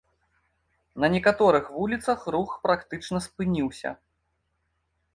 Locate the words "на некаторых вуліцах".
1.03-2.19